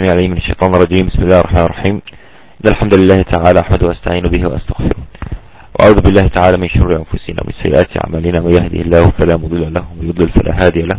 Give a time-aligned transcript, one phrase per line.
[0.00, 1.06] السميع العليم من الشيطان الرجيم.
[1.06, 2.02] بسم الله الرحمن الرحيم.
[2.60, 5.02] إن الحمد لله تعالى أحمد وأستعين به وأستغفره
[5.74, 8.40] وأعوذ بالله تعالى من شرور أنفسنا ومن سيئات أعمالنا.
[8.40, 10.98] من يهده الله فلا مضل له ومن يضلل فلا هادي له.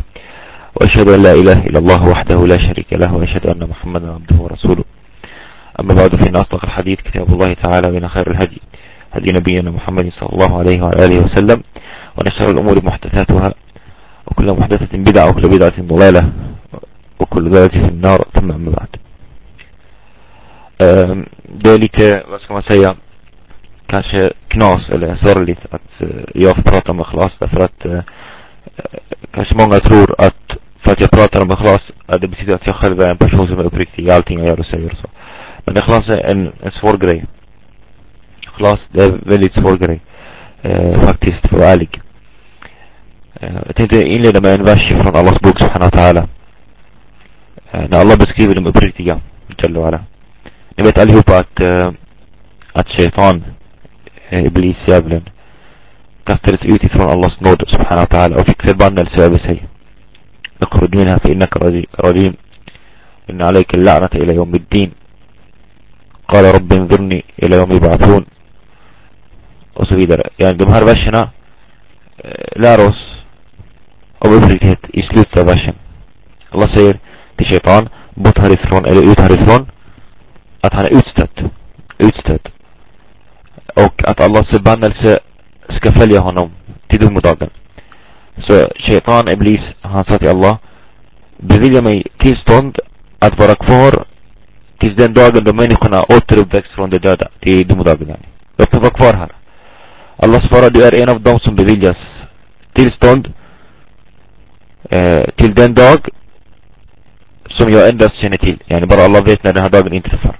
[0.75, 4.83] وأشهد أن لا إله إلا الله وحده لا شريك له وأشهد أن محمدا عبده ورسوله.
[5.79, 8.61] أما بعد فإن أصدق الحديث كتاب الله تعالى وإن خير الهدي
[9.13, 11.59] هدي نبينا محمد صلى الله عليه وعلى آله وسلم
[12.17, 13.49] ونشر الأمور محدثاتها
[14.27, 16.50] وكل محدثة بدعة وكل بدعة ضلالة.
[17.20, 18.96] وكل ضلالة في النار ثم أما بعد
[21.58, 22.96] det är lite, vad ska man säga,
[23.86, 28.00] kanske knas eller sorgligt att jag får prata om ikhlas därför att eh,
[29.30, 30.46] kanske många tror att
[30.84, 31.80] för att jag pratar om ikhlas,
[32.20, 34.60] det betyder att jag själv är en person som är uppriktig i allting jag gör
[34.60, 35.08] och säger och så.
[35.64, 37.24] Men ikhlas är en, en svår grej.
[38.42, 40.00] Ikhlas, det är en väldigt svår grej.
[40.62, 42.00] Eh, faktiskt, för att vara ärlig.
[43.40, 46.28] Eh, jag tänkte inleda med en vers från Allahs bok subhanahu wa ta'ala.
[47.71, 49.21] Eh, när Allah beskriver de uppriktiga,
[49.63, 50.05] Jalla
[50.75, 51.91] Ni vet allihopa att, uh,
[52.73, 53.43] att shaitan,
[54.33, 55.29] uh, iblis, djävulen,
[56.23, 59.67] kastades ut ifrån Allahs nåd subhanahu wa ta'ala och fick förbannelse över sig.
[60.61, 61.57] اخرج منها فإنك
[62.05, 62.33] رجيم
[63.29, 64.91] إن عليك اللعنة إلى يوم الدين
[66.27, 68.25] قال رب انظرني إلى يوم يبعثون
[69.95, 70.29] vidare.
[70.37, 71.29] Yani de här verserna
[72.17, 73.01] eh, lär oss
[74.19, 75.75] av uppriktighet i slutet av versen.
[76.49, 76.99] Allah säger
[77.35, 79.71] till shaitan, bort härifrån eller ut härifrån
[80.61, 81.39] att han är utstött.
[81.97, 82.47] Utstött.
[83.75, 85.19] Och att Allahs förbannelse
[85.69, 86.51] ska följa honom
[86.87, 87.49] till domedagen.
[88.47, 90.57] Så shaitan, iblis, han sa till Allah,
[91.37, 92.77] bevilja mig tillstånd
[93.19, 94.05] att vara kvar
[94.79, 97.27] tills den dagen då människorna återuppväcks från de döda.
[97.39, 98.17] Till domedagen.
[98.57, 99.31] Jag får vara kvar här.
[100.17, 101.97] Allah svarar, du är en av dem som beviljas
[102.73, 103.33] tillstånd
[104.89, 105.99] eh, till den dag
[107.57, 108.63] som jag endast känner till.
[108.67, 110.39] Yani bara Allah vet när den här dagen inträffar.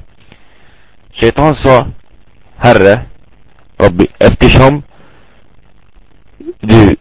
[1.14, 1.88] Shaitan sa,
[2.58, 3.06] Herre,
[3.78, 4.84] Rabbi, eftersom
[6.60, 6.96] du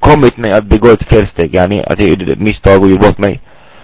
[0.00, 3.18] kommit mig att begå ett felsteg, yani att jag gjorde ett misstag och gjorde bort
[3.18, 3.40] mig.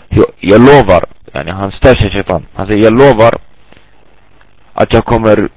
[0.08, 2.46] Jag, jag lovar, yani han stör sig shaitan.
[2.54, 3.34] Han säger, jag lovar
[4.72, 5.48] att jag kommer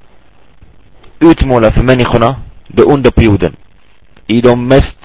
[1.20, 3.56] utmåla för människorna det onda på jorden
[4.26, 4.98] i de mest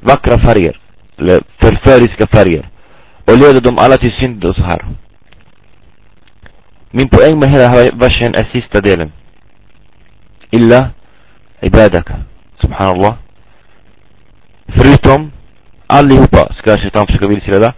[0.00, 0.80] vackra färger,
[1.18, 2.70] eller förföriska färger
[3.28, 4.86] och leder dem um alla till synd och så här.
[6.90, 9.12] Min poäng med hela versen är sista delen.
[10.50, 10.90] Illa
[11.60, 12.16] ibadaka.
[12.60, 13.14] Subhanallah.
[14.76, 15.32] Förutom
[15.86, 17.72] allihopa ska shaitan försöka vilseleda.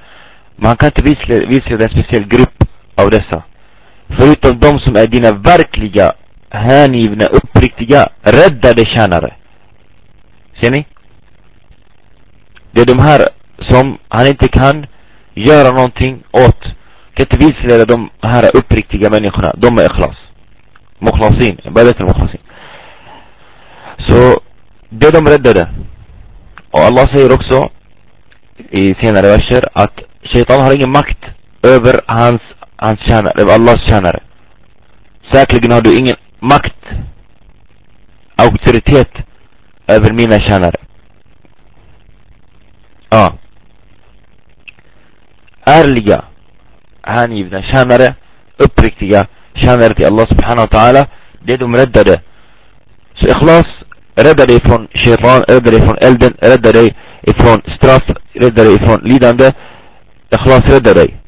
[0.56, 1.02] Men han kan inte
[1.46, 3.42] vilseleda en speciell grupp av dessa.
[4.08, 6.12] Förutom de som är dina verkliga,
[6.50, 9.34] hängivna, uppriktiga, räddade tjänare.
[10.60, 10.86] Ser ni?
[12.72, 13.20] Det är de här
[13.68, 14.86] som han inte kan
[15.34, 16.62] göra någonting åt.
[17.14, 19.54] Kan inte vilseleda de här uppriktiga människorna.
[19.56, 20.16] De är ikhlas.
[20.98, 21.60] Mukhlasin.
[21.64, 22.40] Ibadat al-mukhlasin.
[23.98, 24.40] Så,
[24.88, 25.70] det de räddade.
[26.70, 27.70] Och Allah säger också
[28.70, 31.18] i senare verser att Shaitan har ingen makt
[31.62, 32.40] över hans,
[32.76, 34.20] hans tjänare, över Allahs tjänare.
[35.32, 36.84] Säkerligen har du ingen makt,
[38.36, 39.10] auktoritet
[39.86, 40.76] över mina tjänare.
[43.08, 43.32] Ja.
[45.64, 46.24] Ärliga,
[47.02, 48.14] hängivna tjänare,
[48.56, 51.06] uppriktiga tjänare till Allah subhanahu wa ta'ala,
[51.46, 52.20] det de räddade.
[53.14, 53.66] Så ikhlas
[54.14, 59.00] räddar dig från shaitan, räddar dig från elden, räddar dig ifrån straff, räddar dig ifrån
[59.04, 59.52] lidande.
[60.30, 61.20] Ikhlas räddar dig.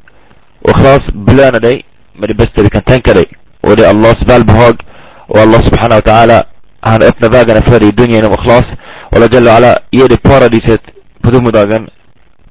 [0.63, 1.85] Och ikhlas belönar dig
[2.19, 3.27] med det bästa du kan tänka dig.
[3.61, 4.83] Och det är Allahs välbehag.
[5.29, 6.43] Och Allah subhanahu wa ta'ala,
[6.81, 8.65] han öppnar vägarna för dig i dunja genom ikhlas.
[9.11, 10.83] Och Allah jalla ala ger dig paradiset
[11.23, 11.89] på domedagen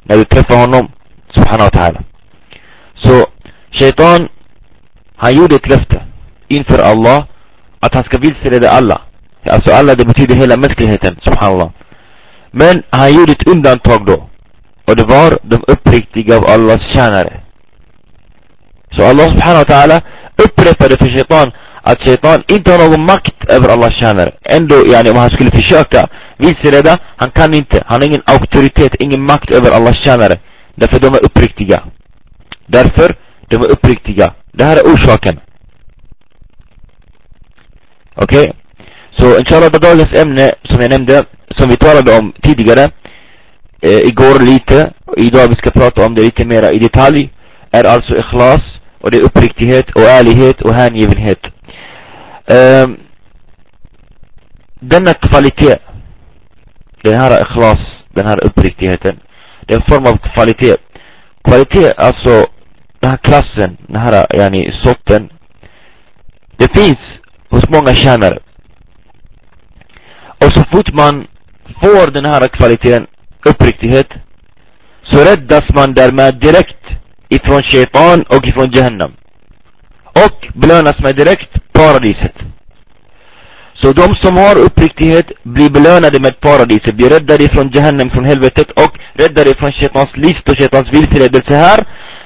[0.04, 0.92] när du träffar honom
[1.36, 2.04] subhanahu wa ta'ala.
[2.96, 3.26] Så
[3.72, 4.28] shaitan,
[5.16, 6.02] han gjorde ett löfte
[6.48, 7.26] inför Allah
[7.80, 9.02] att han ska vilseleda alla.
[9.50, 11.70] Alltså alla, det betyder hela mänskligheten, subhanallah.
[12.52, 14.30] Men han gjorde ett undantag då.
[14.88, 17.42] Och det var de uppriktiga av Allahs tjänare.
[18.96, 20.02] Så Allah subhanahu wa ta'ala
[20.46, 21.52] upprepade för shaitan
[21.84, 24.32] att shaitan inte har någon makt över Allahs tjänare.
[24.42, 26.08] Ändå, yani om han skulle försöka
[26.38, 27.84] vilseleda, han kan inte.
[27.86, 30.40] Han har ingen auktoritet, ingen makt över Allahs tjänare.
[30.82, 31.84] Därför de är uppriktiga.
[32.66, 33.16] Därför
[33.50, 34.34] de är uppriktiga.
[34.52, 35.40] Det här är orsaken.
[38.16, 38.40] Okej?
[38.40, 38.54] Okay?
[39.12, 41.26] Så inshallah dagens ämne som jag nämnde,
[41.58, 42.90] som vi talade om tidigare,
[43.82, 47.34] eh, igår lite, och idag vi ska prata om det lite mera i detalj,
[47.72, 48.62] är alltså ikhlas,
[49.02, 51.46] och det är uppriktighet och ärlighet och hängivenhet.
[52.46, 52.88] Eh,
[54.80, 55.78] denna kvalitet,
[57.04, 57.80] den här ikhlas,
[58.14, 59.20] den här uppriktigheten,
[59.74, 60.78] en form av kvalitet.
[61.44, 62.46] Kvalitet, alltså,
[63.00, 65.30] den här klassen, den här yani sorten.
[66.58, 67.00] Det finns
[67.50, 68.40] hos många tjänare.
[70.44, 71.28] Och så fort man
[71.84, 73.08] får den här kvaliteten,
[73.46, 74.08] uppriktighet
[75.04, 76.86] Så räddas man därmed direkt
[77.30, 79.14] ifrån shaitan och ifrån Jahannam.
[80.04, 82.36] Och belönas med direkt paradiset
[83.74, 88.72] så de som har uppriktighet blir belönade med paradiset, blir räddade från Jahannam, från helvetet
[88.72, 91.80] och räddade från Shaitans list och Shaitans vilseledelse här.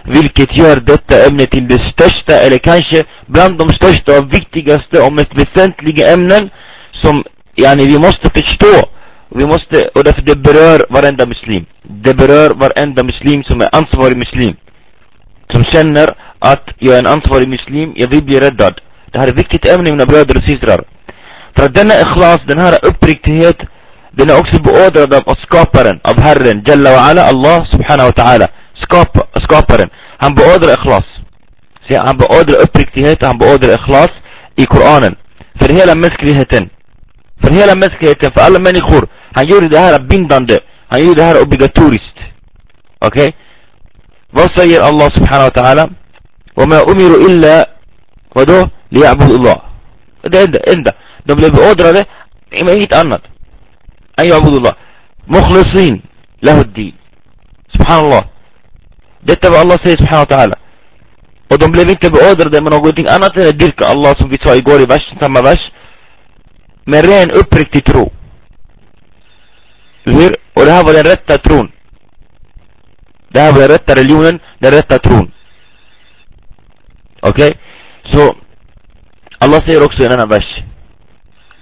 [0.07, 5.13] Vilket gör detta ämne till det största, eller kanske bland de största och viktigaste och
[5.13, 6.49] mest väsentliga ämnen
[6.91, 7.23] som,
[7.55, 8.89] yani vi måste förstå.
[9.29, 11.65] Vi måste, och därför det berör varenda muslim.
[11.83, 14.55] Det berör varenda muslim som är ansvarig muslim.
[15.51, 16.09] Som känner
[16.39, 18.81] att jag är en ansvarig muslim, jag vill bli räddad.
[19.11, 20.83] Det här är ett viktigt ämne mina bröder och systrar.
[21.57, 23.57] فردنا اخلاص دنا را ابريكت هيت
[24.13, 28.47] دنا اوكسي باودر دا اسكوبرن اب هرن جل وعلا الله سبحانه وتعالى
[28.81, 29.07] سكوب
[29.37, 29.87] اسكوبرن
[30.23, 31.03] هم باودر اخلاص
[31.89, 34.09] سي هم باودر ابريكت هيت هم باودر اخلاص
[34.59, 35.15] اي قرانا
[35.61, 36.67] فرهي لما مسك هيتن
[37.43, 40.47] فرهي لما مسك هيتن فقال من يخور هن يوري دهارا بين هن
[40.95, 42.17] يوري دهارا اوبيغاتوريست
[43.03, 43.33] أوكي
[44.33, 45.89] وصير الله سبحانه وتعالى
[46.57, 47.69] وما امروا الا
[48.35, 49.57] ودو ليعبدوا الله
[50.25, 50.91] ده ده ده
[51.25, 52.07] ده اللي بقدره ده
[52.57, 53.21] ايمان يتقنط
[54.19, 54.73] اي أيوة عبود الله.
[55.27, 56.01] مخلصين
[56.43, 56.93] له الدين.
[57.73, 58.23] سبحان الله.
[59.23, 60.55] ده تبع الله سبحانه وتعالى.
[61.51, 65.61] ودم لي انت بقدر ده موجودين أنا تديرك الله سبحانه وتعالى باش انت ما باش
[66.87, 68.11] مرين ابرك تترو.
[70.07, 71.69] غير وده هو الرت تترون
[73.31, 75.31] ده هو الرت تريليون الرت تترون
[77.25, 77.51] أوكي؟
[78.11, 78.33] سو
[79.43, 80.47] الله سيروكسو أنا باش.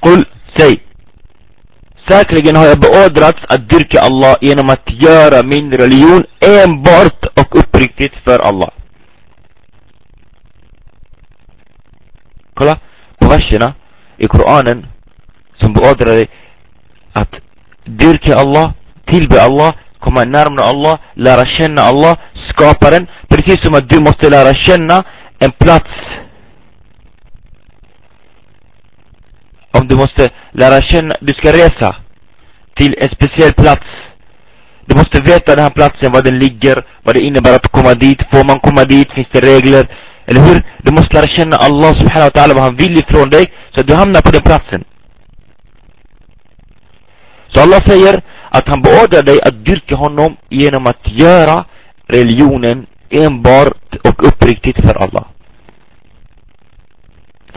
[0.03, 0.25] Kul,
[0.57, 0.83] säg.
[2.09, 8.13] Säkerligen har jag beordrats att dyrka Allah genom att göra min religion enbart och uppriktigt
[8.25, 8.69] för Allah.
[12.53, 12.79] Kolla
[13.19, 13.73] på verserna
[14.17, 14.85] i Koranen
[15.61, 16.27] som beordrar dig
[17.13, 17.33] att
[17.85, 18.73] dyrka Allah,
[19.05, 22.17] tillbe Allah, komma närmare Allah, lära känna Allah,
[22.49, 23.07] skaparen.
[23.27, 25.03] Precis som att du måste lära känna
[25.39, 25.89] en plats
[29.77, 31.95] om du måste lära känna, du ska resa
[32.75, 33.85] till en speciell plats.
[34.85, 38.19] Du måste veta den här platsen, var den ligger, vad det innebär att komma dit,
[38.33, 39.87] får man komma dit, finns det regler,
[40.25, 40.63] eller hur?
[40.83, 43.87] Du måste lära känna Allah subhanahu wa ta'ala, vad han vill ifrån dig, så att
[43.87, 44.83] du hamnar på den platsen.
[47.53, 51.65] Så Allah säger att han beordrar dig att dyrka honom genom att göra
[52.07, 55.25] religionen enbart och uppriktigt för Allah.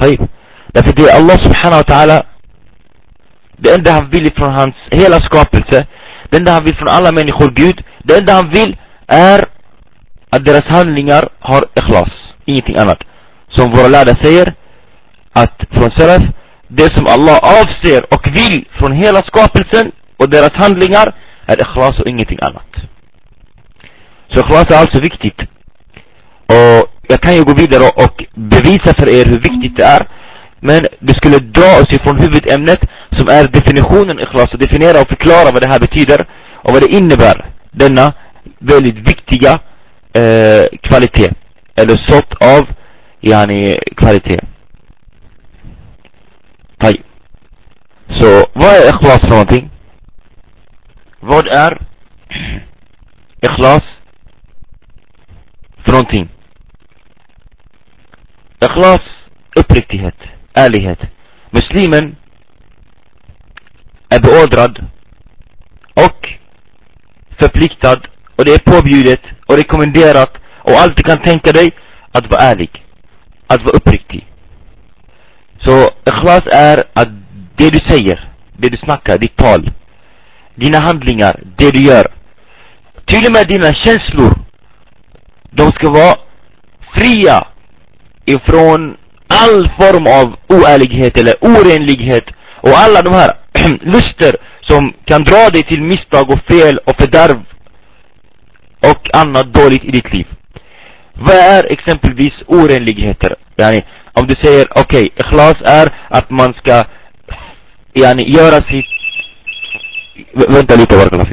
[0.00, 0.28] Taib.
[0.76, 2.23] Därför det är Allah subhanahu wa ta'ala
[3.56, 5.87] Det enda han vill från hans hela skapelse
[6.31, 8.76] Det enda han vill från alla människor, Gud Det enda han vill
[9.06, 9.44] är
[10.31, 12.12] att deras handlingar har ikhlas
[12.44, 12.99] Ingenting annat.
[13.49, 14.55] Som våra lärda säger
[15.32, 16.23] Att från Seraf
[16.69, 21.14] Det som Allah avser och vill från hela skapelsen Och deras handlingar
[21.46, 22.73] är ikhlas och ingenting annat.
[24.32, 25.40] Så ikhlas är alltså viktigt.
[26.46, 30.15] Och jag kan ju gå vidare och bevisa för er hur viktigt det är
[30.66, 32.80] men det skulle dra oss ifrån huvudämnet
[33.10, 36.20] som är definitionen ikhlas och definiera och förklara vad det här betyder
[36.64, 37.50] och vad det innebär.
[37.70, 38.12] Denna
[38.58, 39.52] väldigt viktiga
[40.20, 41.30] eh, kvalitet.
[41.74, 42.66] Eller sort av
[43.20, 44.40] yani, kvalitet.
[46.78, 47.02] Taj.
[48.18, 49.70] Så vad är ikhlas för någonting?
[51.20, 51.87] Vad är
[53.40, 53.82] ikhlas
[55.85, 56.28] för någonting?
[58.61, 59.00] Ikhlas,
[59.56, 60.98] uppriktighet ärlighet.
[61.50, 62.16] Muslimen
[64.08, 64.84] är beordrad
[65.94, 66.28] och
[67.40, 68.00] förpliktad
[68.36, 71.70] och det är påbjudet och rekommenderat och allt du kan tänka dig
[72.12, 72.70] att vara ärlig.
[73.46, 74.26] Att vara uppriktig.
[75.64, 77.08] Så ikhlas är att
[77.56, 79.72] det du säger, det du snackar, ditt tal,
[80.54, 82.06] dina handlingar, det du gör,
[83.04, 84.32] till och med dina känslor,
[85.50, 86.16] de ska vara
[86.94, 87.46] fria
[88.25, 88.96] ifrån
[89.28, 92.25] all form av oärlighet eller orenlighet
[92.61, 93.30] och alla de här
[93.80, 97.38] luster som kan dra dig till misstag och fel och fördärv
[98.90, 100.26] och annat dåligt i ditt liv.
[101.14, 103.35] Vad är exempelvis orenligheter?
[103.56, 106.85] Yani, om du säger okej, okay, ikhlas är att man ska
[107.95, 108.87] yani, göra sitt...
[110.49, 111.26] Vänta lite, Barakallah.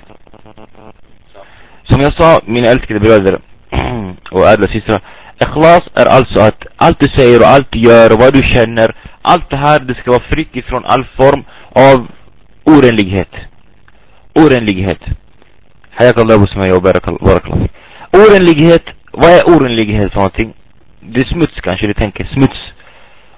[1.83, 3.37] Som jag sa, mina älskade bröder
[4.31, 5.01] och ädla systrar
[5.41, 8.95] Ikhlas är alltså att allt du säger och allt du gör och vad du känner
[9.21, 11.43] Allt det här, det ska vara fritt ifrån all form
[11.75, 12.07] av
[12.63, 13.31] orenlighet
[14.35, 15.01] Orenlighet
[16.75, 17.39] och Barakallah
[18.11, 20.53] Orenlighet vad är orenlighet för någonting?
[20.99, 22.59] Det är smuts kanske du tänker, smuts.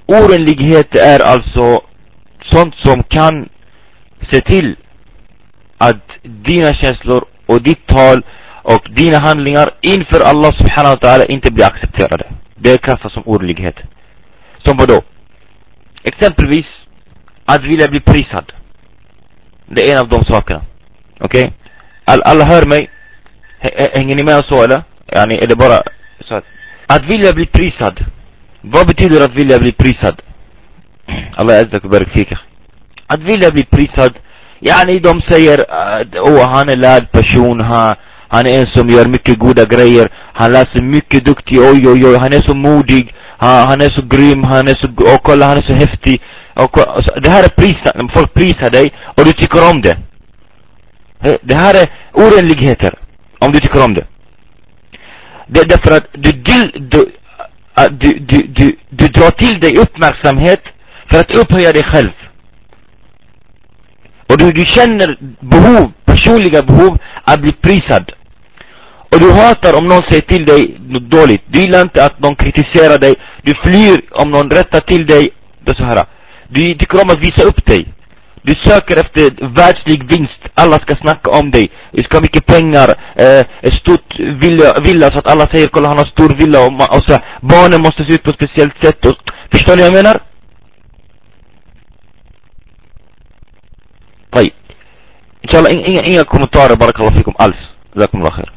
[0.05, 1.81] Orenlighet är alltså
[2.51, 3.49] sånt som kan
[4.31, 4.75] se till
[5.77, 8.25] att dina känslor och ditt tal
[8.73, 12.25] och dina handlingar inför Allah subhanahu wa ta'ala inte blir accepterade.
[12.55, 13.75] Det klassas som orenlighet.
[14.63, 15.01] Som vadå?
[16.03, 16.65] Exempelvis
[17.45, 18.51] att vilja bli prisad.
[19.65, 20.61] Det är en av de sakerna.
[21.19, 21.43] Okej?
[21.43, 21.53] Okay?
[22.05, 22.89] All, alla hör mig.
[23.61, 24.83] H hänger ni med så eller?
[25.05, 25.81] Ja, ni, är det bara
[26.27, 26.45] så att...
[26.87, 28.05] Att vilja bli prisad.
[28.61, 30.21] Vad betyder att vilja bli prisad?
[31.37, 32.33] Allah äzzak och barik.
[33.07, 34.13] Att vilja bli prisad.
[34.59, 37.95] Yani de säger äh, åh oh, han är lärd person, han,
[38.35, 42.05] han är en som gör mycket goda grejer, han lär sig mycket duktig, oj oj
[42.07, 45.45] oj, han är så modig, han, han är så grym, han är så, och kolla
[45.45, 46.21] han är så häftig.
[46.53, 48.13] Och, och, alltså, det här är prisar.
[48.13, 49.97] folk prisar dig och du tycker om det.
[51.41, 52.93] Det här är orenligheter,
[53.39, 54.05] om du tycker om det.
[55.47, 56.59] Det är därför att du, du,
[56.91, 57.11] du,
[57.89, 60.61] du, du, du, du drar till dig uppmärksamhet
[61.11, 62.11] för att upphöja dig själv.
[64.29, 68.11] Och du, du känner behov, personliga behov att bli prisad.
[69.15, 71.43] Och du hatar om någon säger till dig något dåligt.
[71.47, 73.15] Du gillar inte att någon kritiserar dig.
[73.43, 75.33] Du flyr om någon rättar till dig.
[75.63, 76.05] Det är så här.
[76.49, 77.93] Du tycker om att visa upp dig.
[78.41, 79.23] Du söker efter
[79.57, 80.41] världslig vinst.
[80.53, 81.71] Alla ska snacka om dig.
[81.91, 82.89] Du ska ha mycket pengar.
[83.15, 86.73] Eh, en stort villa, villa så att alla säger kolla han har stor villa och,
[86.73, 87.19] man, och så.
[87.41, 89.05] Barnen måste se ut på ett speciellt sätt.
[89.05, 89.17] Och,
[89.53, 90.17] förstår ni vad jag menar?
[94.35, 94.53] Oj.
[95.41, 97.61] Inshallah, inga, inga, inga kommentarer bara kallar fikum alls.
[97.93, 98.54] Jazakumullah khair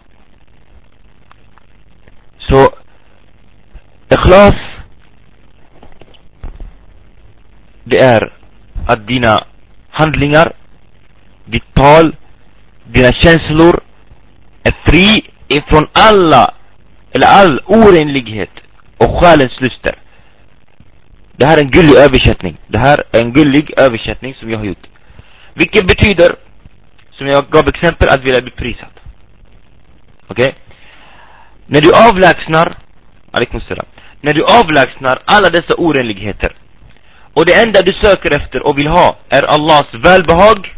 [2.48, 2.70] så
[4.08, 4.54] ikhlas
[7.84, 8.32] det är
[8.86, 9.44] att dina
[9.90, 10.52] handlingar
[11.44, 12.16] ditt tal
[12.84, 13.80] dina känslor
[14.62, 16.54] är fri ifrån alla
[17.12, 18.50] eller all orenlighet
[18.98, 19.98] och själens luster
[21.36, 24.64] det här är en gullig översättning det här är en gullig översättning som jag har
[24.64, 24.86] gjort
[25.58, 26.30] vilket betyder,
[27.10, 28.90] som jag gav exempel, att vilja bli prisad.
[30.26, 30.48] Okej?
[30.48, 30.67] Okay?
[31.70, 32.72] När du avlägsnar,
[34.20, 36.52] när du avlägsnar alla dessa orenligheter
[37.34, 40.74] och det enda du söker efter och vill ha är Allahs välbehag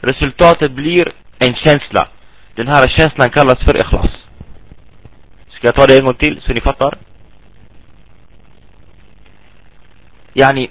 [0.00, 1.04] resultatet blir
[1.38, 2.08] en känsla.
[2.54, 4.22] Den här känslan kallas för ikhlas.
[5.50, 6.94] Ska jag ta det en gång till så ni fattar?
[10.34, 10.70] Yani,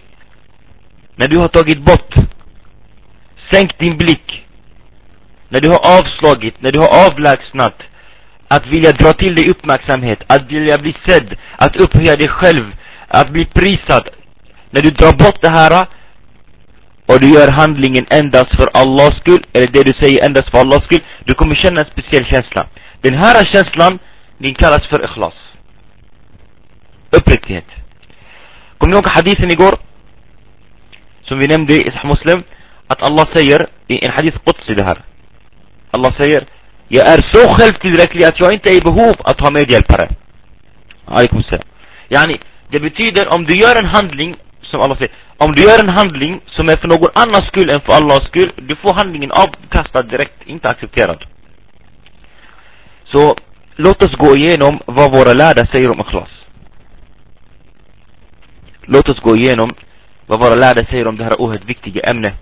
[1.16, 2.14] när du har tagit bort
[3.52, 4.46] Sänk din blick
[5.50, 7.82] När du har avslagit, när du har avlägsnat
[8.56, 12.66] att vilja dra till dig uppmärksamhet Att vilja bli sedd Att upphöja dig själv
[13.08, 14.10] Att bli prisad.
[14.70, 15.88] När du drar bort det här
[17.06, 20.84] och du gör handlingen endast för Allahs skull Eller det du säger endast för Allahs
[20.84, 22.66] skull Du kommer känna en speciell känsla.
[23.02, 24.00] Den här känslan
[24.38, 25.34] Den kallas för ikhlas.
[27.12, 27.70] Uppriktighet.
[28.78, 29.76] Kommer ni ihåg hadithen igår?
[31.28, 32.40] som vi nämnde i Muslim
[32.88, 34.98] att Allah säger i en hadith Qudsi det här.
[35.92, 36.42] Allah säger
[36.94, 40.08] jag är så självtillräcklig att jag inte är i behov att ha medhjälpare
[41.06, 41.68] alaikum salam
[42.10, 42.36] yani
[42.72, 46.42] det betyder om du gör en handling som Allah säger om du gör en handling
[46.46, 50.44] som är för någon annans skull än för Allahs skull du får handlingen avkastad direkt
[50.46, 51.26] inte accepterad
[53.12, 53.36] så
[53.76, 56.30] låt oss gå igenom vad våra lärda säger om ikhlas
[58.82, 59.70] låt oss gå igenom
[60.26, 62.34] vad våra lärda säger om det här oerhört viktiga ämnet.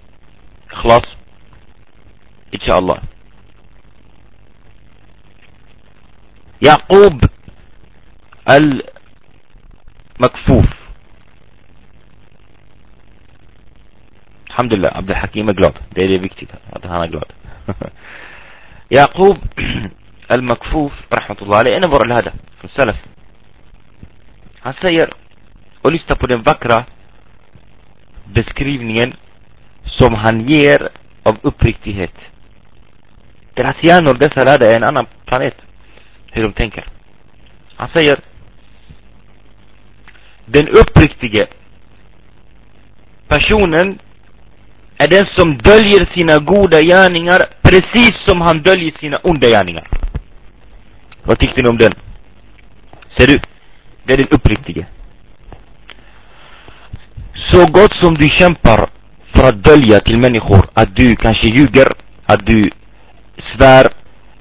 [0.71, 1.07] Ikhlas.
[2.51, 2.97] Inshallah.
[6.59, 7.25] Yaqub
[8.43, 9.69] al-Makfuf.
[14.49, 15.79] Alhamdulillah, Abdul Hakim är glad.
[15.89, 17.33] Det är det viktigt att han är glad.
[18.89, 19.37] Yaqub
[20.27, 22.97] al-Makfuf, rahmatullah, är en av våra lärare från Salaf.
[24.59, 25.09] Han säger,
[25.81, 26.83] och lyssna på den vackra
[28.33, 29.13] beskrivningen
[29.85, 30.89] som han ger
[31.23, 32.19] av uppriktighet.
[33.53, 35.55] Deras hjärnor, dessa lärde, är en annan planet.
[36.31, 36.85] Hur de tänker.
[37.75, 38.17] Han säger
[40.45, 41.45] Den uppriktige
[43.27, 43.99] personen
[44.97, 49.87] är den som döljer sina goda gärningar precis som han döljer sina onda gärningar.
[51.23, 51.91] Vad tyckte ni om den?
[53.17, 53.39] Ser du?
[54.03, 54.85] Det är den uppriktige.
[57.51, 58.87] Så gott som du kämpar
[59.35, 61.87] för att dölja till människor att du kanske ljuger,
[62.25, 62.69] att du
[63.53, 63.87] svär,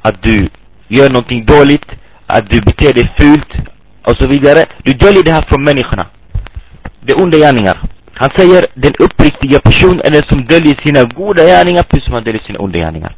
[0.02, 0.46] att du
[0.88, 1.86] gör någonting dåligt,
[2.26, 3.52] att du beter dig fult
[4.04, 4.66] och så vidare.
[4.84, 6.06] Du döljer det här från människorna.
[7.00, 7.78] Det är onda gärningar.
[8.14, 12.24] Han säger den uppriktiga personen är den som döljer sina goda gärningar precis som han
[12.24, 13.14] döljer sina onda gärningar.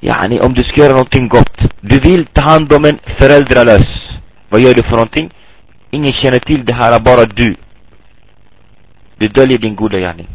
[0.00, 1.58] Yani om du ska göra någonting gott.
[1.80, 3.88] Du vill ta hand om en föräldralös.
[4.48, 5.30] Vad gör du för någonting?
[5.90, 7.54] Ingen känner till det här, bara du.
[9.18, 10.28] Du döljer din goda gärning.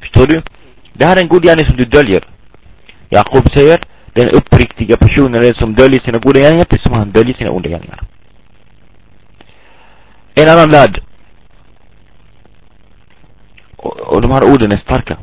[0.00, 0.40] Förstår du?
[0.92, 2.22] Det här är en god gärning som du döljer.
[3.08, 3.80] Jakob säger,
[4.16, 7.50] den uppriktiga personen är den som döljer sina goda gärningar, precis som han döljer sina
[7.50, 8.00] onda gärningar.
[10.34, 11.02] En annan lärd.
[13.76, 15.18] Och, och de här orden är starka.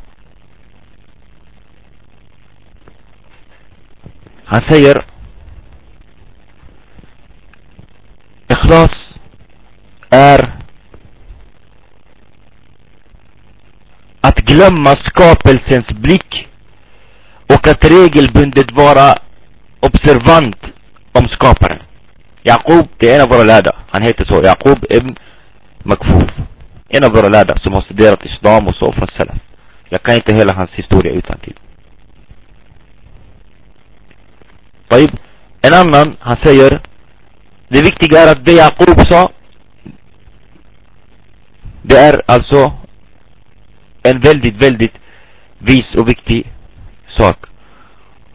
[4.44, 4.98] Han säger
[8.48, 8.90] Ikhlas
[10.10, 10.54] är
[14.20, 16.43] att glömma skapelsens blick
[17.63, 19.15] och att regelbundet vara
[19.79, 20.57] observant
[21.11, 21.77] om skaparen.
[22.43, 23.71] Jakob, det är en av våra lärda.
[23.89, 25.15] Han heter så, Jakob ibn
[25.83, 26.31] Makfuf.
[26.89, 29.37] En av våra lärda som har studerat Islam och så från Salaf.
[29.89, 31.55] Jag kan inte hela hans historia utan till.
[34.89, 35.09] طيب
[35.61, 36.81] en annan, han säger
[37.67, 39.31] det viktiga är att det Jakob sa
[41.81, 42.73] det är alltså
[44.03, 44.93] en väldigt, väldigt
[45.57, 46.53] vis och viktig
[47.17, 47.37] sak.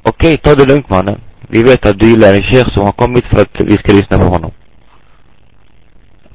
[0.10, 1.22] Okej, okay, ta det lugnt mannen.
[1.48, 4.18] Vi vet att du gillar en sheikh som har kommit för att vi ska lyssna
[4.18, 4.51] på honom.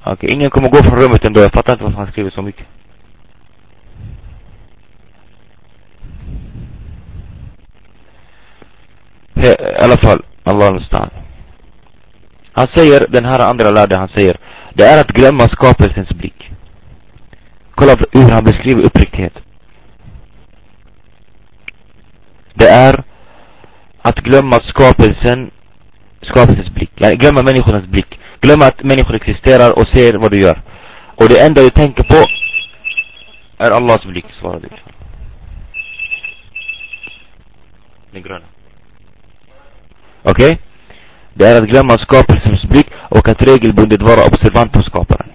[0.01, 1.41] Okej, okay, ingen kommer gå från rummet ändå.
[1.41, 2.67] Jag fattar inte varför han skriver så mycket.
[9.35, 11.11] I alla fall, Allah mustaan.
[12.53, 14.41] Han säger, den här andra lärde, han säger
[14.75, 16.51] Det är att glömma skapelsens blick.
[17.75, 19.35] Kolla hur han beskriver uppriktighet.
[22.55, 23.05] Det är
[24.09, 25.51] att glömma skapelsen,
[26.23, 26.91] skapelsens blick.
[26.95, 28.19] Glömma människornas blick.
[28.41, 30.63] Glömma att människor existerar och ser vad du gör.
[31.17, 32.27] Och det enda du tänker på
[33.59, 34.77] är Allahs blick, svarade du.
[38.13, 38.45] Den gröna.
[40.23, 40.53] Okej?
[40.53, 40.59] Okay?
[41.35, 45.31] Det är att glömma skapelsens blick och att regelbundet vara observant på skaparen.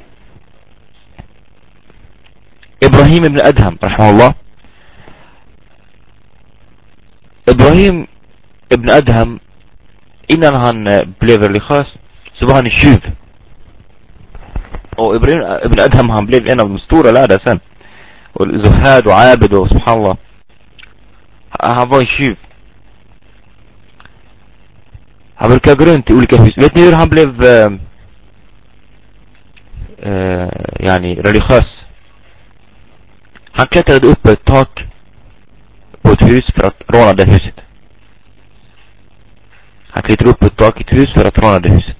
[2.79, 4.33] Ibrahim ibn Adham, rahimahullah.
[7.45, 8.07] Ibrahim
[8.71, 9.39] ابن أدهم
[10.31, 11.85] إن هن بليفر لي خاص
[12.41, 12.99] سبحان الشيف.
[14.99, 17.59] أو ابن ابن أدهم هن بليف أنا مستورة لا ده سن.
[18.35, 20.17] والزهاد وعابد سبحان الله.
[21.63, 22.37] ها هن شيف
[25.41, 27.29] ها بركا كاجرين تقول كيف بيت نير هن بليف
[30.01, 31.65] آه، يعني رلي خاص
[33.59, 34.69] هن كتر دوبة توك
[36.05, 37.53] بوت هيس فرات رونا ده هيسد
[40.07, 41.97] Ett hus för att råna det huset.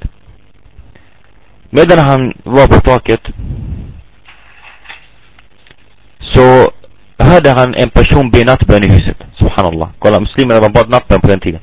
[1.70, 3.22] Medan han var på taket
[6.20, 6.72] så
[7.18, 9.18] hörde han en person be nattbön i huset.
[9.40, 9.90] Subhanallah.
[10.00, 11.62] Kolla, muslimerna var bad nattbön på den tiden.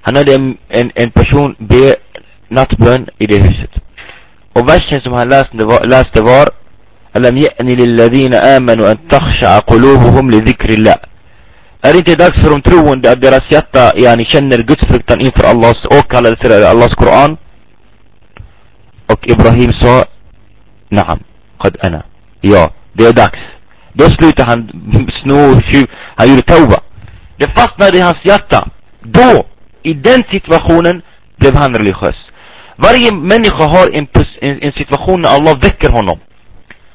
[0.00, 1.96] Han hade en, en, en person be
[2.48, 3.70] nattbön i det huset.
[4.52, 6.48] Och versen som han läste var, läste var
[7.12, 10.96] Alam ya'ni lilladhina amanu an takhsha'a qulubuhum li dhikrillah.
[11.86, 15.84] Är det inte dags för de troende att deras hjärta yani, känner gudsfruktan inför Allahs
[16.00, 17.36] åkallelse eller Allahs Koran?
[19.06, 20.04] Och Ibrahim sa
[20.88, 21.18] Naam,
[21.58, 22.02] qad ana.
[22.40, 23.38] Ja, det är dags.
[23.92, 24.60] Då slutade han
[25.22, 26.80] sno, tjuv, han gjorde tauba.
[27.36, 28.68] Det fastnade i hans hjärta.
[29.02, 29.44] Då
[29.82, 31.02] i den situationen
[31.36, 32.16] blev han religiös.
[32.76, 34.06] Varje människa har en,
[34.40, 36.18] en, en situation när Allah väcker honom.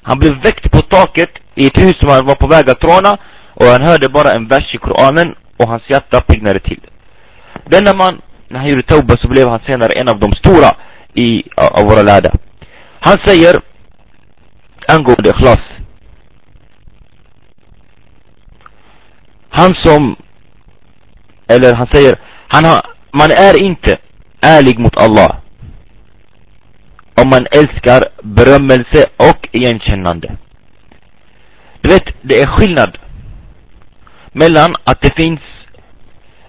[0.01, 3.17] Han blev väckt på taket i ett hus som han var på väg att råna
[3.59, 6.81] och han hörde bara en vers i Koranen och hans hjärta piggnade till.
[7.65, 10.71] Denna man, när han gjorde tauba så blev han senare en av de stora
[11.13, 12.31] i, av våra lärda.
[12.99, 13.61] Han säger
[14.87, 15.59] angående ikhlas.
[19.49, 20.15] Han som,
[21.47, 23.97] eller han säger han har, man är inte
[24.41, 25.35] ärlig mot Allah
[27.21, 30.37] om man älskar berömmelse och igenkännande.
[31.81, 32.97] Du vet, det är skillnad
[34.31, 35.39] mellan att det finns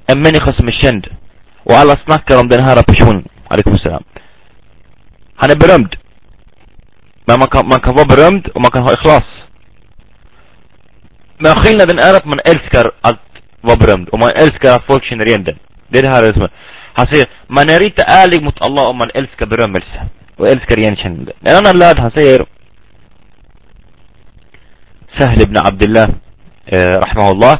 [0.06, 1.06] en människa som är känd
[1.58, 3.28] och alla snackar om den här personen.
[5.34, 5.96] Han är berömd.
[7.24, 9.24] Men man kan, man kan vara berömd och man kan ha ikhlas.
[11.38, 13.20] Men skillnaden är att man älskar att
[13.60, 15.58] vara berömd och man älskar att folk känner igen den.
[15.88, 16.48] Det är det här som
[16.92, 21.32] Han säger, man är inte ärlig mot Allah om man älskar berömmelse och älskar igenkännande.
[21.40, 22.44] En annan lärd, han säger
[25.18, 26.08] Sahl ibn Abdullah
[26.72, 27.58] eh, rahmahullah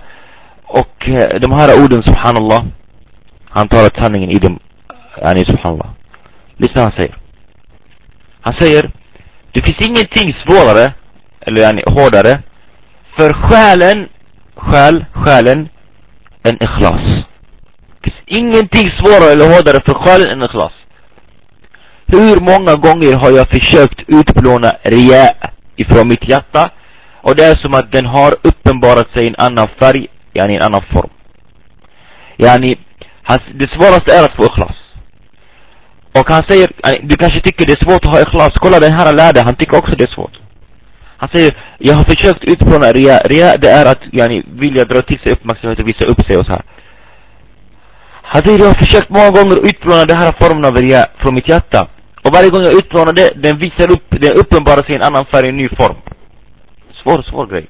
[0.65, 2.65] och eh, de här orden subhanallah
[3.51, 4.59] han talar sanningen i dem.
[5.23, 5.91] Yani subhanallah.
[6.57, 7.17] Lyssna han säger.
[8.41, 8.91] Han säger
[9.53, 10.93] det finns ingenting svårare
[11.41, 12.43] eller yani hårdare
[13.19, 14.09] för själen
[14.57, 15.69] själ, själen
[16.45, 17.25] än ikhlas.
[18.01, 20.73] Det finns ingenting svårare eller hårdare för själen än ikhlas.
[22.07, 25.31] Hur många gånger har jag försökt utplåna ria
[25.77, 26.71] ifrån mitt hjärta?
[27.23, 30.63] Och det är som att den har uppenbarat sig i en annan färg, yani en
[30.63, 31.11] annan form.
[32.39, 32.77] Yani,
[33.55, 34.77] det svåraste är att få ikhlas.
[36.19, 36.69] Och han säger,
[37.03, 38.53] du kanske tycker det är svårt att ha ikhlas.
[38.55, 40.39] Kolla den här lärde, han tycker också det är svårt.
[41.17, 43.19] Han säger, jag har försökt utplåna ria.
[43.19, 46.47] Ria det är att yani, vilja dra till sig uppmärksamhet och visa upp sig och
[46.47, 46.63] så här.
[48.23, 51.49] Han säger, jag har försökt många gånger utplåna den här formen av ria från mitt
[51.49, 51.89] hjärta.
[52.25, 55.27] Och varje gång jag utplånar det, den visar upp, den uppenbarar sig i en annan
[55.33, 55.97] färg, en ny form.
[57.03, 57.67] Svår, svår grej.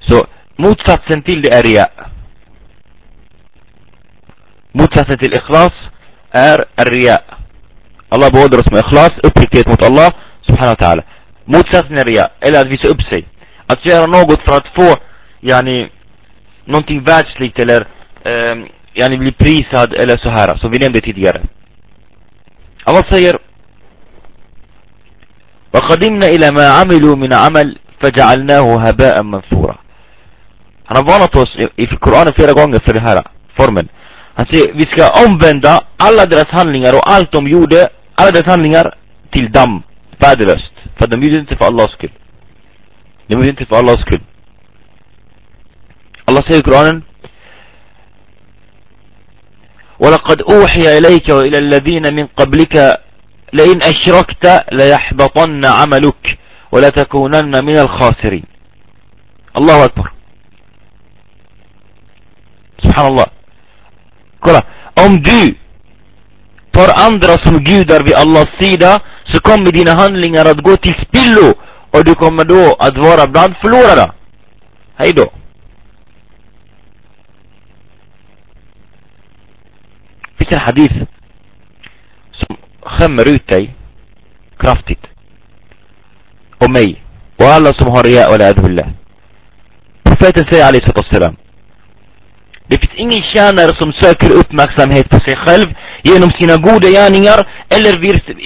[0.00, 0.26] Så,
[0.56, 1.86] motsatsen till det är ria.
[4.72, 5.72] Motsatsen till ikhlas
[6.30, 7.18] är ria.
[8.08, 11.02] Allah beordrar oss med ikhlas, uppriktighet mot Allah subhanahu wa ta'ala.
[11.44, 13.28] Motsatsen är ria, eller att visa upp sig.
[13.66, 14.96] Att göra något för att få,
[15.40, 15.90] yani,
[16.64, 17.80] någonting världsligt eller,
[18.24, 21.42] um, yani bli prisad eller så här, som vi nämnde tidigare.
[22.84, 23.36] Allah säger
[25.74, 29.78] وقدمنا إلى ما عملوا من عمل فجعلناه هباء منثورا
[30.88, 33.22] Han har varnat oss i, Koranen flera gånger för den här
[33.58, 33.88] formen.
[34.34, 38.94] Han säger, vi ska omvända alla deras handlingar och allt de gjorde, alla deras handlingar
[39.30, 39.82] till damm,
[40.18, 40.72] värdelöst.
[40.98, 42.12] För de gjorde inte för Allahs skull.
[43.26, 44.22] De gjorde inte för Allahs skull.
[46.24, 47.02] Allah säger i Koranen,
[50.00, 53.00] ولقد أوحي إليك وإلى الذين من قبلك
[53.52, 56.38] لئن أشركت ليحبطن عملك
[56.72, 58.44] ولتكونن من الخاسرين
[59.58, 60.12] الله أكبر
[62.82, 63.26] سبحان الله
[64.40, 64.62] Kolla,
[65.06, 65.54] om du
[66.70, 71.54] tar andra som gudar vid Allahs sida så kommer dina handlingar att gå till spillo
[71.90, 74.12] och du kommer då att vara bland förlorare.
[74.96, 75.26] Hej då.
[80.38, 80.94] Finns en hadith
[82.88, 83.74] skämmer ut dig
[84.58, 85.04] kraftigt.
[86.58, 87.04] Och mig.
[87.36, 88.88] Och alla som har ria och billah.
[90.02, 91.36] Profeten säger Ali sallam
[92.68, 95.66] det finns ingen tjänare som söker uppmärksamhet på sig själv
[96.02, 97.38] genom sina goda gärningar
[97.74, 97.92] eller,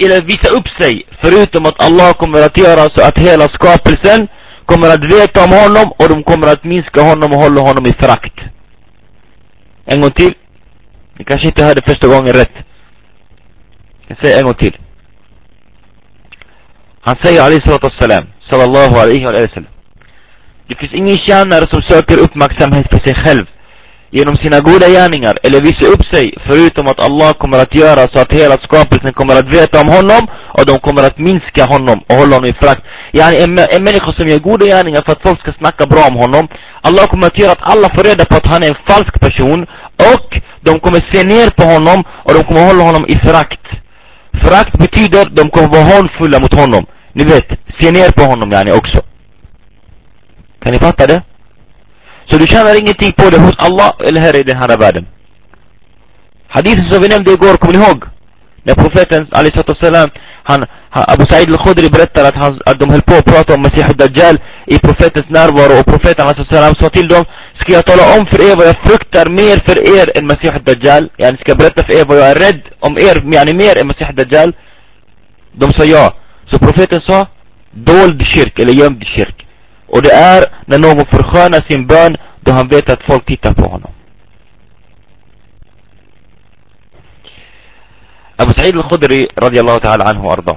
[0.05, 4.27] eller visa upp sig förutom att Allah kommer att göra så att hela skapelsen
[4.65, 7.93] kommer att veta om honom och de kommer att minska honom och hålla honom i
[8.01, 8.37] frakt.
[9.85, 10.33] En gång till.
[11.17, 12.55] Ni kanske inte hörde första gången rätt.
[14.07, 14.77] Jag säger en gång till.
[17.01, 19.67] Han säger Ali salatu wassalam, sallallahu alaihi wa sallam.
[20.67, 23.45] Det finns ingen tjänare som söker uppmärksamhet för sig själv
[24.11, 28.19] genom sina goda gärningar eller visa upp sig förutom att Allah kommer att göra så
[28.19, 30.21] att hela skapelsen kommer att veta om honom
[30.57, 32.81] och de kommer att minska honom och hålla honom i frakt.
[33.13, 36.15] Yani en, en människa som gör goda gärningar för att folk ska snacka bra om
[36.15, 36.47] honom
[36.81, 39.59] Allah kommer att göra att alla får reda på att han är en falsk person
[40.11, 40.27] och
[40.61, 43.65] de kommer se ner på honom och de kommer hålla honom i frakt.
[44.41, 46.85] Frakt betyder de kommer vara hånfulla mot honom.
[47.13, 47.47] Ni vet,
[47.79, 49.01] se ner på honom yani också.
[50.63, 51.21] Kan ni fatta det?
[52.29, 55.05] Så du tjänar ingenting på det hos Allah eller här i den här världen.
[56.47, 58.03] Hadithen som vi nämnde igår, kommer ni ihåg?
[58.63, 59.27] När profeten,
[59.81, 60.09] salam,
[60.43, 63.85] han, Abu Sa'id al-Khudri berättar att, han, att de höll på att prata om Masih
[63.85, 67.25] al-Dajjal i profetens närvaro och profeten salam sa till dem
[67.59, 71.09] Ska jag tala om för er vad jag fruktar mer för er än Masih al-Dajjal?
[71.17, 74.07] Jag ska berätta för er vad jag är rädd om er, yani mer än Masih
[74.07, 74.53] al-Dajjal?
[75.51, 76.13] De sa ja.
[76.45, 77.27] Så profeten sa
[77.71, 79.45] dold kyrk eller gömd kyrk.
[79.87, 83.65] Och det är när någon förskönar sin bön då han vet att folk tittar på
[83.65, 83.91] honom.
[88.35, 90.55] Abu Sa'id al-Khudri radiallahu ta'ala anhu arda.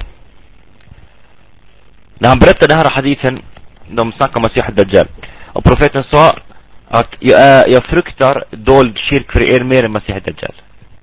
[2.19, 3.39] När han berättade den här hadithen,
[3.91, 5.07] de snackar om Masih al-Dajjal.
[5.53, 6.35] Och profeten sa
[6.89, 10.55] att jag, jag fruktar dold kyrk för er mer än Masih Dajjal.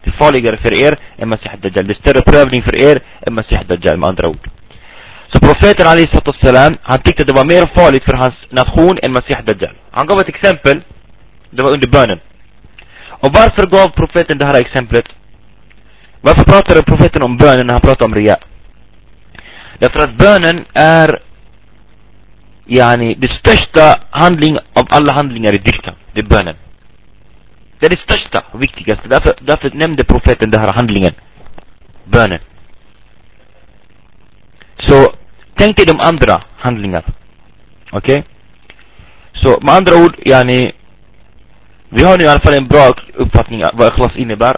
[0.03, 1.85] Det är farligare för er än Masih Dajjal.
[1.85, 4.49] Det är större prövning för er än Masih Dajjal med andra ord.
[5.33, 6.07] Så profeten Ali
[6.41, 9.75] salam, han tyckte det var mer farligt för hans nation än Masih Dajjal.
[9.91, 10.81] Han gav ett exempel.
[11.49, 12.19] Det var under bönen.
[13.23, 15.05] Och varför gav profeten det här exemplet?
[16.21, 18.37] Varför pratade profeten om bönen när han pratade om ria?
[19.79, 21.19] Därför att bönen är
[22.65, 25.95] yani, det största handling av alla handlingar i dyrkan.
[26.13, 26.55] Det är bönen.
[27.79, 29.07] Det är det största och viktigaste.
[29.07, 31.13] Därför, därför nämnde profeten den här handlingen.
[32.05, 32.39] Bönen.
[34.79, 35.11] Så
[35.55, 37.03] Tänk dig de andra handlingar.
[37.91, 38.19] Okej?
[38.19, 38.21] Okay?
[39.33, 40.71] Så med andra ord, yani,
[41.89, 44.55] vi har nu i alla fall en bra uppfattning av vad ikhlas innebär.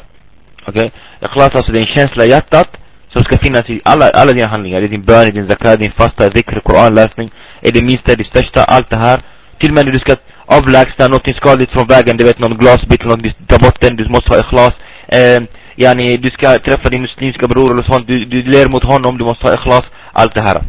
[0.68, 0.86] Okej?
[0.86, 1.30] Okay?
[1.30, 2.78] Ikhlas alltså det är en känsla i hjärtat
[3.10, 4.80] som ska finnas i alla, alla dina handlingar.
[4.80, 7.30] Det är din bön, din zakat, din fasta, dhikr, koranläsning.
[7.62, 9.20] Är det minsta, det största, allt det här.
[9.60, 10.16] Till och med när du ska,
[10.46, 14.10] avlägsna någonting skadligt från vägen, du vet någon glasbit eller något, ta bort den, du
[14.10, 14.74] måste ha ikhlas.
[15.08, 15.42] Eh,
[15.76, 19.26] yani du ska träffa din muslimska bror eller sånt, du, du ler mot honom, du
[19.26, 20.62] måste ha ikhlas, allt det här.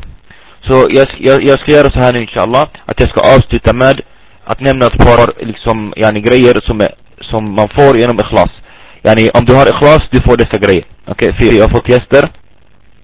[0.69, 4.01] Så jag, jag, jag ska göra så här nu inshallah, att jag ska avsluta med
[4.45, 8.51] att nämna ett par liksom, yani grejer som, är, som man får genom ikhlas.
[9.03, 10.85] Yani om du har ikhlas, du får dessa grejer.
[11.07, 11.49] Okej, okay?
[11.49, 12.25] för jag har fått gäster.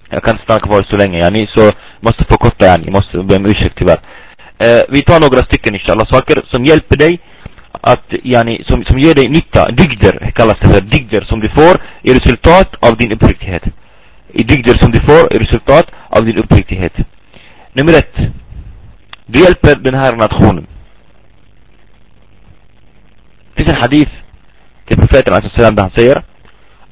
[0.09, 1.71] Jag kan inte stanna kvar så länge yani, så
[2.03, 3.99] måste förkorta yani, måste be om ursäkt tyvärr.
[4.57, 7.19] Eh, vi tar några stycken inshallah, saker som hjälper dig
[7.71, 11.75] att, yani, som, som ger dig nytta, dygder kallas det för, dygder som du får
[12.01, 13.63] i resultat av din uppriktighet.
[14.33, 16.93] I dygder som du får i resultat av din uppriktighet.
[17.73, 18.15] Nummer ett.
[19.25, 20.67] Du hjälper den här nationen.
[23.55, 24.11] Det finns en hadith
[24.87, 26.23] till profeten där han säger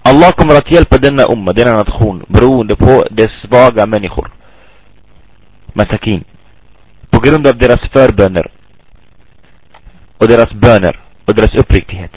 [0.03, 4.31] Allah kommer att hjälpa denna umma, denna nation beroende på dess svaga människor.
[5.73, 6.23] Masakin.
[7.09, 8.51] På grund av deras förböner.
[10.17, 10.99] Och deras böner.
[11.25, 12.11] Och deras uppriktighet.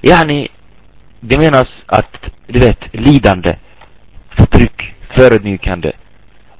[0.00, 0.48] Yani,
[1.20, 3.56] det menas att, du vet, lidande,
[4.38, 5.92] förtryck, förödmjukande.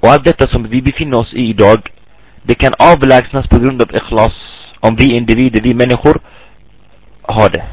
[0.01, 1.91] Och allt detta som vi befinner oss i idag,
[2.43, 4.33] det kan avlägsnas på grund av ikhlas
[4.81, 6.21] om vi individer, vi människor,
[7.23, 7.67] har det.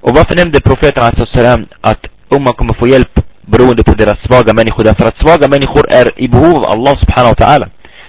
[0.00, 3.21] Och varför nämnde profeten alltså att umman kommer få hjälp
[3.52, 4.84] beroende på deras svaga människor?
[4.84, 7.66] Därför att svaga människor är i behov av Allah subhanahu wa ta'ala.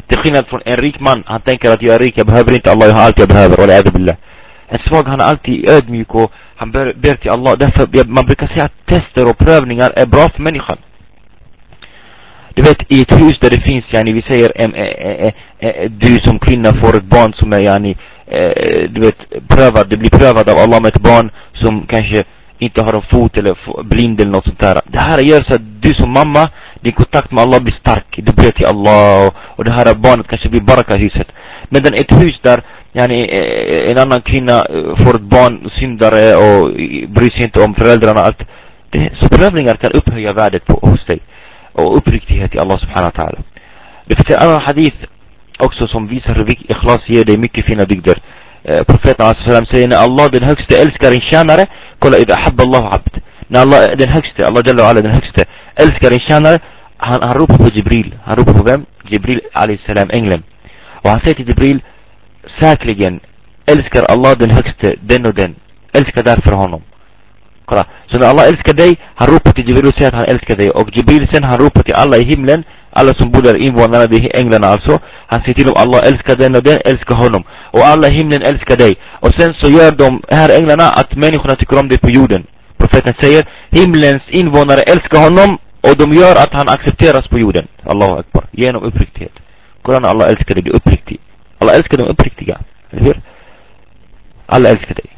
[0.07, 2.71] Till skillnad från en rik man, han tänker att jag är rik, jag behöver inte
[2.71, 3.91] Allah, jag har allt jag behöver.
[3.91, 4.17] Billah.
[4.67, 7.53] En svag, han är alltid ödmjuk och han ber, ber till Allah.
[7.57, 10.77] Därför, man brukar säga att tester och prövningar är bra för människan.
[12.55, 16.17] Du vet, i ett hus där det finns, yani, vi säger, en, eh, eh, du
[16.17, 20.49] som kvinna får ett barn som är, yani, eh, du vet, prövad, det blir prövad
[20.49, 22.23] av Allah med ett barn som kanske
[22.59, 24.81] inte har en fot eller blind eller något sånt där.
[24.85, 26.49] Det här gör så att du som mamma,
[26.81, 28.05] din kontakt med Allah blir stark.
[28.17, 31.27] Du ber till Allah och, och det här barnet kanske blir baraka i huset.
[31.69, 32.63] Medan ett hus där
[32.93, 36.69] yani, eh, eh, en annan kvinna eh, får ett barn, syndare och
[37.15, 38.19] bryr sig inte om föräldrarna.
[38.19, 38.41] Allt.
[38.89, 41.19] Det, så prövningar kan upphöja värdet på, hos dig.
[41.73, 43.39] Och uppriktighet i Allah subhanahu wa ta'ala.
[44.05, 44.97] Det finns en annan hadith
[45.59, 48.17] också som visar hur ikhlas ger dig mycket fina dygder.
[48.63, 51.67] Eh, profeten sallam säger när Allah den högste älskar en tjänare,
[52.03, 53.13] kolla idha habba Allahu abd.
[53.47, 55.41] När Allah den högste, Allah jalla ala den högste
[55.75, 56.59] älskar en tjänare,
[56.97, 58.09] han, han ropar på Jibril.
[58.25, 58.85] Han ropar på vem?
[59.11, 60.43] Jibril alayhi salam, ängeln.
[61.01, 61.83] Och han säger till Jibril,
[62.59, 63.19] säkerligen
[63.65, 65.55] älskar Allah den högste, den och den.
[65.93, 66.81] Älskar därför honom.
[67.65, 67.85] Kolla.
[68.11, 70.69] Så när Allah älskar dig, han ropar till Jibril och säger att han älskar dig.
[70.69, 72.63] Och Jibril sen han ropar till alla i himlen
[72.95, 74.99] alla som bor där, invånarna, det är änglarna alltså.
[75.27, 77.43] Han säger till dem, Allah älskar den och den, älskar honom.
[77.75, 78.95] Och alla i himlen älskar dig.
[79.23, 82.43] Och sen så gör de här änglarna att människorna tycker om dig på jorden.
[82.77, 87.67] Profeten säger, himlens invånare älskar honom och de gör att han accepteras på jorden.
[87.83, 88.45] Allahu Akbar.
[88.51, 89.33] Genom uppriktighet.
[89.81, 91.19] Koran Allah älskar dig, du är uppriktig.
[91.59, 92.61] Allah älskar de uppriktiga.
[92.91, 93.21] Eller hur?
[94.45, 95.09] Alla älskar dig.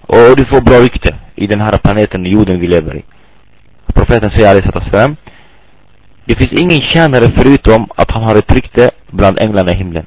[0.00, 3.04] Och du får bra rykte i den här planeten, jorden vi lever i.
[3.94, 5.16] Profeten säger, alaihi
[6.30, 10.06] det finns ingen tjänare förutom att han har ett rykte bland änglarna i himlen.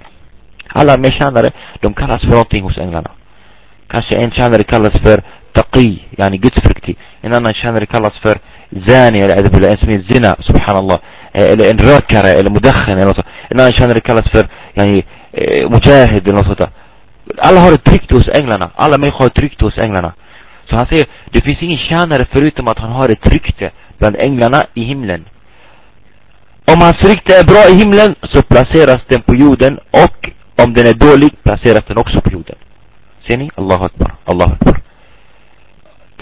[0.68, 1.50] Alla med tjänare,
[1.82, 3.12] de kallas för någonting hos änglarna.
[3.88, 6.98] Kanske en tjänare kallas för taqi, yani gudsfruktig.
[7.22, 8.36] En annan tjänare kallas för
[8.88, 9.36] zani, eller
[9.72, 11.00] en som är zina, subhanallah.
[11.34, 13.28] Eller en rökare, eller mudakhan, eller något sånt.
[13.50, 16.72] En annan tjänare kallas för, yani, eh, mujahid, eller något sånt.
[17.38, 18.72] Alla har ett rykte hos änglarna.
[18.76, 20.14] Alla människor har ett rykte hos änglarna.
[20.70, 24.60] Så han säger, det finns ingen tjänare förutom att han har ett rykte bland änglarna
[24.74, 25.26] i himlen.
[26.74, 30.30] Om hans rykte är bra i himlen så placeras den på jorden och
[30.64, 32.56] om den är dålig placeras den också på jorden.
[33.28, 33.50] Ser ni?
[33.56, 34.82] Allahu Akbar, Allahu Akbar.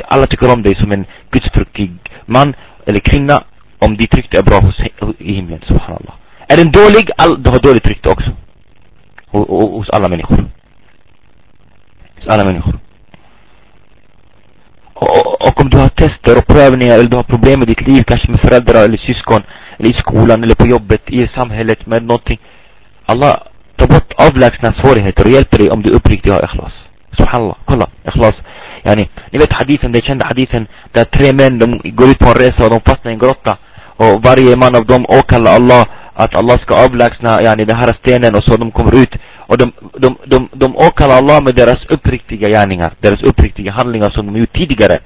[0.07, 1.91] Alla tycker om dig som en gudsfruktig
[2.25, 3.43] man eller kvinna
[3.79, 4.79] om ditt rykte är bra hos,
[5.19, 6.13] i himlen, subhanallah.
[6.47, 8.31] Är den dålig, all, du har dåligt rykte också.
[9.77, 10.45] Hos alla människor.
[12.15, 12.79] Hos alla människor.
[14.93, 18.03] Och, och om du har tester och prövningar eller du har problem i ditt liv,
[18.03, 19.41] kanske med föräldrar eller syskon
[19.77, 22.39] eller i skolan eller på jobbet, i samhället med någonting.
[23.05, 23.35] Allah
[23.75, 26.73] tar bort avlägsna svårigheter och hjälper dig om du uppriktigt har ikhlas.
[27.17, 28.35] Subhanallah, kolla, ikhlas.
[28.83, 32.35] Yani, ni vet hadithen, den kända hadithen där tre män, de går ut på en
[32.35, 33.57] resa och de fastnar i en grotta.
[33.97, 38.35] Och varje man av dem åkallar Allah att Allah ska avlägsna yani, den här stenen
[38.35, 39.15] och så de kommer ut.
[39.37, 44.25] Och de, de, de, de åkallar Allah med deras uppriktiga gärningar, deras uppriktiga handlingar som
[44.25, 44.97] de gjort tidigare.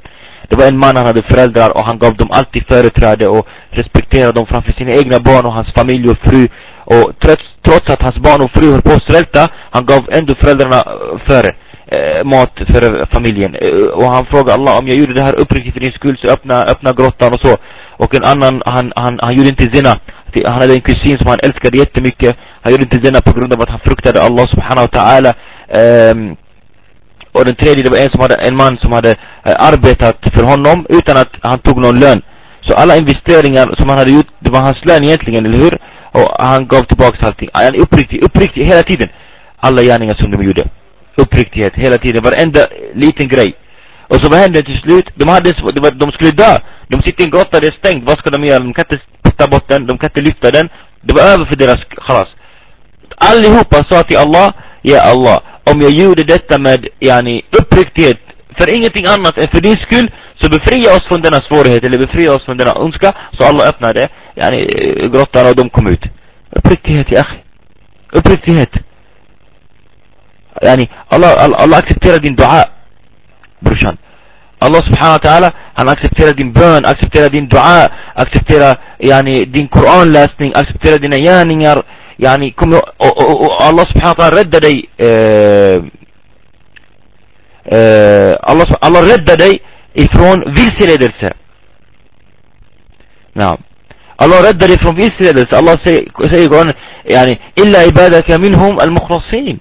[0.49, 4.31] Det var en man, han hade föräldrar och han gav dem alltid företräde och respekterade
[4.31, 6.47] dem framför sina egna barn och hans familj och fru.
[6.93, 10.34] Och trots, trots att hans barn och fru höll på att svälta, han gav ändå
[10.41, 11.51] föräldrarna eh, före
[11.95, 13.55] eh, mat för eh, familjen.
[13.55, 16.34] Eh, och han frågade Allah, om jag gjorde det här uppriktigt för din skull så
[16.34, 17.58] öppna, öppna grottan och så.
[17.97, 19.89] Och en annan, han, han, han gjorde inte zina.
[20.45, 22.36] han hade en kusin som han älskade jättemycket.
[22.62, 25.31] Han gjorde inte zina på grund av att han fruktade Allah subhanahu wa ta'ala.
[25.79, 26.15] Eh,
[27.35, 29.11] och den tredje, det var en som hade, en man som hade
[29.45, 32.21] eh, arbetat för honom utan att han tog någon lön.
[32.61, 35.79] Så alla investeringar som han hade gjort, det var hans lön egentligen, eller hur?
[36.11, 37.49] Och han gav tillbaka allting.
[37.53, 39.09] Han är uppriktig, uppriktig hela tiden.
[39.57, 40.69] Alla gärningar som de gjorde.
[41.17, 42.61] Uppriktighet hela tiden, varenda
[42.93, 43.55] liten grej.
[44.07, 45.07] Och så vad hände till slut?
[45.15, 46.57] De hade, det var, de skulle dö.
[46.87, 48.03] De sitter i en grotta, det är stängt.
[48.09, 48.59] Vad ska de göra?
[48.59, 50.69] De kan inte ta bort den, de kan inte lyfta den.
[51.01, 52.29] Det var över för deras khalas.
[53.17, 54.53] Allihopa sa till Allah,
[54.87, 55.37] Ja Allah,
[55.71, 58.19] om jag gjorde detta med, yani, uppriktighet,
[58.57, 62.33] för ingenting annat än för din skull, så befria oss från denna svårighet, eller befria
[62.33, 63.13] oss från denna ondska.
[63.37, 64.59] Så Allah öppnade, yani,
[65.13, 66.03] grottan och de kom ut.
[66.51, 67.25] Uppriktighet, ja.
[68.11, 68.69] Uppriktighet.
[70.61, 72.63] Yani, Allah, Allah, Allah accepterar din dua,
[73.59, 73.97] brorsan.
[74.59, 80.51] Allah subhanahu wa ta'ala, han accepterar din bön, accepterar din dua, accepterar yani, din koranläsning,
[80.55, 81.83] accepterar dina gärningar.
[82.19, 82.69] يعني كم
[83.69, 85.84] الله سبحانه وتعالى ردد اي آه،
[87.73, 89.60] آه، الله الله رد اي
[89.99, 91.21] افرون فيلسيلدرس
[93.36, 93.58] نعم.
[94.21, 95.78] الله رد ردد افرون فيلسيلدرس الله
[96.32, 96.73] سيقول
[97.06, 99.60] يعني إلا عبادك منهم المخلصين.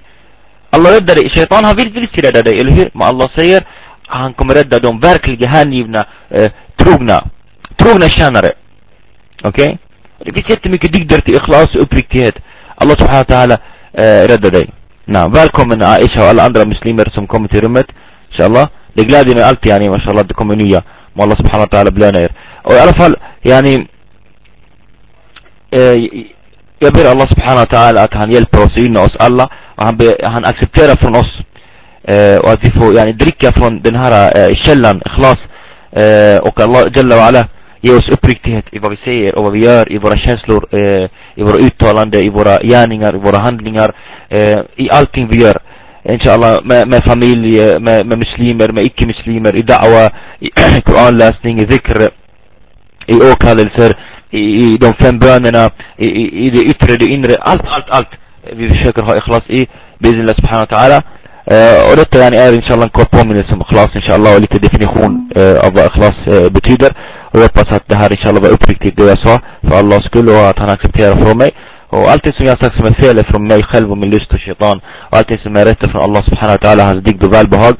[0.74, 3.62] الله رد ردد شيطانها فيلسيلدرس اللي هي ما الله سير
[4.10, 4.98] عنكم رد رددون.
[4.98, 7.24] بارك الجهنم يبنا آه، تروغنا
[7.78, 8.52] تروغنا شانره
[9.46, 9.76] أوكي okay?
[10.24, 12.34] Det finns jättemycket dygder till ikhlas uppriktighet.
[12.76, 13.58] Allah subhanahu wa ta'ala
[13.92, 14.70] eh, räddar dig.
[15.04, 17.86] Na, välkommen Aisha och alla andra muslimer som kommer till rummet.
[18.30, 18.68] Inshallah.
[18.94, 20.82] Det gläder mig alltid yani, mashallah, det kommer nya.
[21.12, 22.32] Må Allah subhanahu wa ta'ala belöna er.
[22.62, 23.88] Och i alla fall, yani,
[25.70, 25.96] eh,
[26.78, 29.48] jag ber Allah subhanahu wa ta'ala att han hjälper oss gynnar oss alla.
[29.76, 31.40] Och han, be, han accepterar från oss
[32.04, 35.38] eh, och att vi får yani, dricka från den här eh, källan, ikhlas
[35.92, 37.48] eh, och Allah Jalla wa ala
[37.84, 41.06] ge oss uppriktighet i vad vi säger och vad vi gör, i våra känslor, eh,
[41.34, 43.90] i våra uttalanden, i våra gärningar, i våra handlingar,
[44.28, 45.56] eh, i allting vi gör.
[46.04, 50.48] Inshallah, med, med familj, med, med muslimer, med icke-muslimer, i da'wa, i
[50.86, 51.98] koranläsning, i zikr,
[53.06, 53.90] i åkallelser,
[54.30, 58.12] i, i de fem bönerna, i, i, i det yttre, det inre, allt, allt, allt.
[58.56, 59.66] Vi försöker ha ikhlas i,
[59.98, 61.02] biznillah subhanahu wa ta'ala.
[61.52, 65.30] Uh, och detta yani är inshallah en kort påminnelse om ikhlas inshallah och lite definition
[65.38, 66.90] uh, av vad ikhlas uh, betyder.
[67.34, 70.48] Jag hoppas att det här inshallah var uppriktigt det jag sa för Allahs skull och
[70.48, 71.50] att han accepterar från mig.
[71.88, 74.32] Och allting som jag sagt som är fel är från mig själv och min lust
[74.32, 74.80] och shaitan.
[75.10, 77.74] Och allting som är rätt är från Allah subhanahu wa ta'ala, hans digd och välbehag.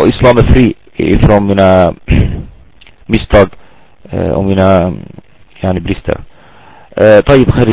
[0.00, 1.94] och islam är fri ifrån mina
[3.06, 3.48] misstag
[4.34, 4.92] och mina
[5.62, 6.20] yani brister.
[7.26, 7.66] طيب خير